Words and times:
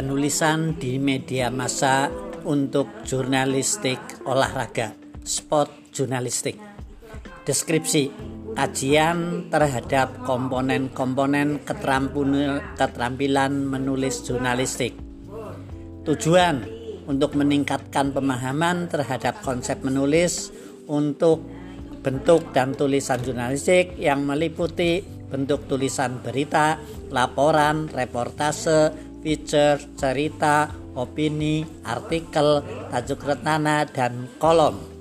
penulisan 0.00 0.80
di 0.80 0.96
media 0.96 1.52
massa 1.52 2.08
untuk 2.48 3.04
jurnalistik 3.04 4.24
olahraga, 4.24 4.96
sport 5.20 5.92
jurnalistik. 5.92 6.56
Deskripsi 7.44 8.08
kajian 8.56 9.52
terhadap 9.52 10.24
komponen-komponen 10.24 11.60
keterampilan 12.80 13.52
menulis 13.52 14.24
jurnalistik. 14.24 14.96
Tujuan 16.08 16.64
untuk 17.04 17.36
meningkatkan 17.36 18.16
pemahaman 18.16 18.88
terhadap 18.88 19.44
konsep 19.44 19.84
menulis 19.84 20.48
untuk 20.88 21.44
bentuk 22.00 22.56
dan 22.56 22.72
tulisan 22.72 23.20
jurnalistik 23.20 24.00
yang 24.00 24.24
meliputi 24.24 25.04
bentuk 25.28 25.68
tulisan 25.68 26.24
berita, 26.24 26.80
laporan, 27.12 27.86
reportase, 27.92 29.09
feature, 29.20 29.80
cerita, 29.96 30.68
opini, 30.96 31.64
artikel, 31.84 32.64
tajuk 32.90 33.24
retana, 33.24 33.86
dan 33.88 34.28
kolom. 34.40 34.99